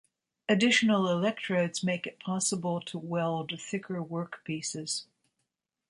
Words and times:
Additional 0.49 1.09
electrodes 1.11 1.83
make 1.83 2.07
it 2.07 2.19
possible 2.19 2.79
to 2.81 2.97
weld 2.97 3.55
thicker 3.61 4.01
workpieces. 4.03 5.03